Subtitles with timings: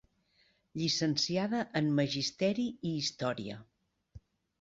[0.81, 3.59] Llicenciada en Magisteri i història.